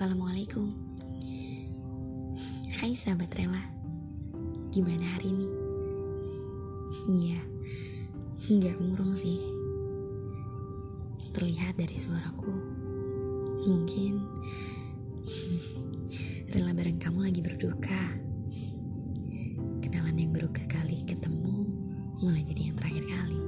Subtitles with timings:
[0.00, 0.72] Assalamualaikum.
[2.80, 3.60] Hai sahabat rela
[4.72, 5.48] Gimana hari ini?
[7.04, 7.40] Iya
[8.48, 9.36] Nggak murung sih.
[11.36, 12.48] Terlihat dari suaraku.
[13.68, 14.24] Mungkin
[16.48, 18.00] Rela bareng kamu lagi berduka.
[19.84, 21.68] Kenalan yang baru kali ketemu
[22.24, 23.40] Mulai jadi yang terakhir kali.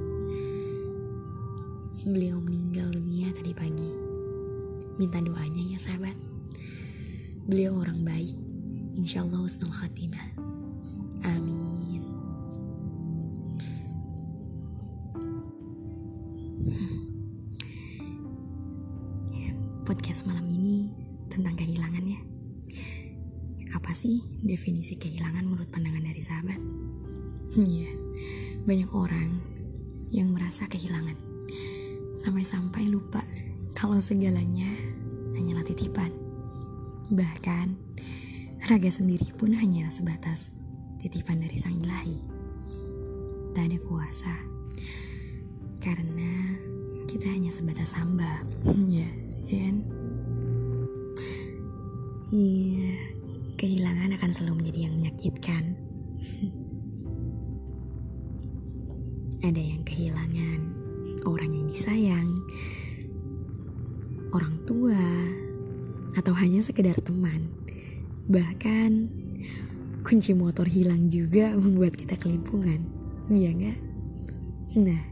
[2.13, 3.89] Beliau meninggal dunia tadi pagi.
[5.01, 6.32] Minta doanya ya sahabat
[7.43, 8.31] Beliau orang baik.
[8.95, 10.39] Insya Allah husnul khatimah.
[11.27, 12.03] Amin.
[19.83, 20.95] Podcast malam ini
[21.27, 22.21] tentang kehilangan ya.
[23.75, 26.61] Apa sih definisi kehilangan menurut pandangan dari sahabat?
[27.59, 27.91] Iya,
[28.65, 29.29] banyak orang
[30.15, 31.19] yang merasa kehilangan.
[32.23, 33.21] Sampai-sampai lupa
[33.75, 34.71] kalau segalanya
[35.35, 36.32] hanyalah titipan.
[37.13, 37.77] Bahkan,
[38.73, 40.49] raga sendiri pun hanya sebatas
[40.97, 42.17] titipan dari sang ilahi.
[43.53, 44.33] Tak ada kuasa,
[45.85, 46.57] karena
[47.05, 48.41] kita hanya sebatas hamba.
[48.89, 49.05] ya,
[49.45, 49.77] ya kan?
[52.33, 52.97] Iya,
[53.61, 55.65] kehilangan akan selalu menjadi yang menyakitkan.
[59.53, 60.61] Ada yang kehilangan
[61.29, 62.41] orang yang disayang,
[64.33, 64.97] orang tua,
[66.17, 67.49] atau hanya sekedar teman.
[68.29, 68.91] Bahkan
[70.03, 72.85] kunci motor hilang juga membuat kita kelimpungan.
[73.31, 73.79] Iya nggak?
[74.83, 75.03] Nah,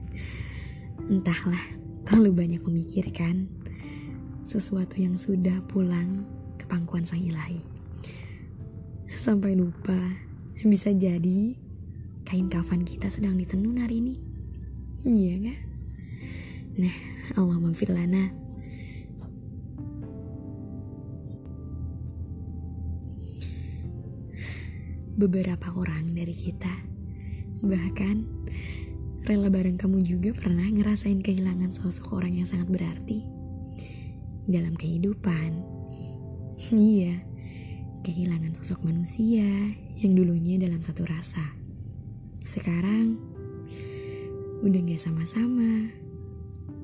[1.09, 1.65] entahlah
[2.05, 3.49] terlalu banyak memikirkan
[4.43, 6.27] sesuatu yang sudah pulang
[6.59, 7.63] ke pangkuan sang ilahi.
[9.07, 9.97] Sampai lupa
[10.65, 11.55] bisa jadi
[12.25, 14.17] kain kafan kita sedang ditenun hari ini.
[15.07, 15.61] Iya nggak?
[16.81, 16.97] Nah,
[17.37, 18.33] Allah maghfir lana.
[25.21, 26.73] Beberapa orang dari kita
[27.61, 28.25] bahkan
[29.29, 33.21] rela bareng kamu juga pernah ngerasain kehilangan sosok orang yang sangat berarti
[34.49, 35.61] dalam kehidupan.
[36.73, 37.21] Iya,
[38.01, 39.45] kehilangan sosok manusia
[40.01, 41.45] yang dulunya dalam satu rasa.
[42.41, 43.21] Sekarang
[44.65, 45.89] udah gak sama-sama.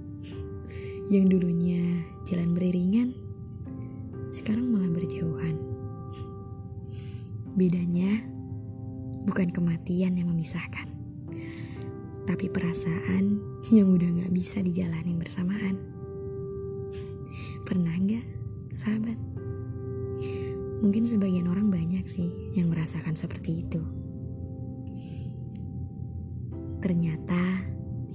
[1.12, 1.84] Yang dulunya
[2.24, 3.12] jalan beriringan,
[4.32, 5.65] sekarang malah berjauhan.
[7.56, 8.20] Bedanya
[9.24, 10.92] bukan kematian yang memisahkan,
[12.28, 13.40] tapi perasaan
[13.72, 15.80] yang udah gak bisa dijalani bersamaan.
[17.64, 18.26] Pernah gak,
[18.76, 19.16] sahabat?
[20.84, 23.80] Mungkin sebagian orang banyak sih yang merasakan seperti itu.
[26.84, 27.40] Ternyata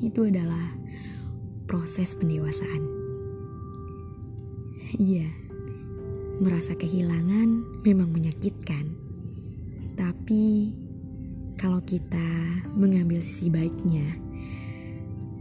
[0.05, 0.77] itu adalah
[1.65, 2.83] proses pendewasaan.
[5.01, 5.33] Iya,
[6.37, 9.00] merasa kehilangan memang menyakitkan.
[10.11, 10.75] Tapi
[11.55, 12.27] kalau kita
[12.75, 14.19] mengambil sisi baiknya,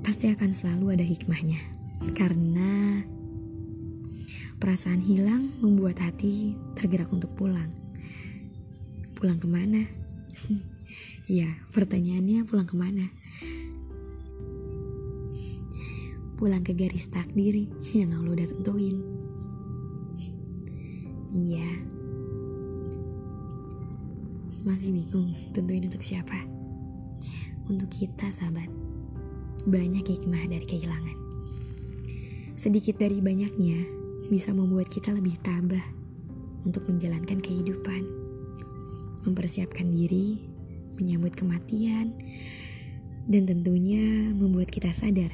[0.07, 1.59] pasti akan selalu ada hikmahnya.
[2.15, 3.03] Karena
[4.63, 7.75] perasaan hilang membuat hati tergerak untuk pulang.
[9.19, 9.83] Pulang ke mana?
[11.27, 13.11] ya, pertanyaannya pulang ke mana?
[16.41, 18.97] pulang ke garis takdir yang Allah udah tentuin.
[21.29, 22.00] Iya.
[24.61, 26.37] Masih bingung tentuin untuk siapa?
[27.65, 28.69] Untuk kita sahabat.
[29.65, 31.17] Banyak hikmah dari kehilangan.
[32.61, 33.89] Sedikit dari banyaknya
[34.29, 35.81] bisa membuat kita lebih tabah
[36.69, 38.05] untuk menjalankan kehidupan.
[39.25, 40.45] Mempersiapkan diri,
[41.01, 42.13] menyambut kematian,
[43.25, 45.33] dan tentunya membuat kita sadar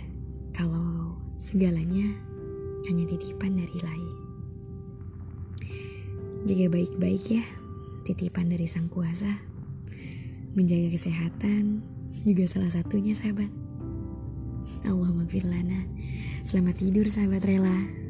[0.55, 2.15] kalau segalanya
[2.87, 4.11] hanya titipan dari ilahi.
[6.47, 7.45] Jaga baik-baik ya,
[8.07, 9.43] titipan dari sang kuasa.
[10.55, 11.83] Menjaga kesehatan
[12.23, 13.51] juga salah satunya sahabat.
[14.87, 15.11] Allah
[15.51, 15.83] lana.
[16.47, 18.06] Selamat tidur sahabat rela.